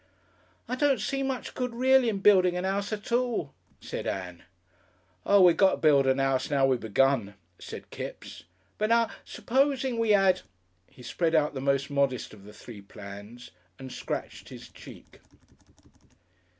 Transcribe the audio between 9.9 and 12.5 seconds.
we 'ad." He spread out the most modest of